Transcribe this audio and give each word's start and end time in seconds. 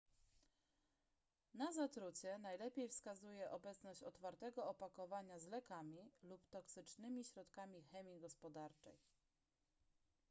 na 1.53 1.71
zatrucie 1.73 2.37
najlepiej 2.37 2.87
wskazuje 2.89 3.51
obecność 3.51 4.03
otwartego 4.03 4.67
opakowania 4.67 5.39
z 5.39 5.47
lekami 5.47 6.11
lub 6.23 6.47
toksycznymi 6.49 7.23
środkami 7.23 7.83
chemii 7.83 8.19
gospodarczej 8.19 8.97